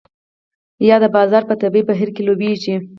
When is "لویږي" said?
2.27-2.75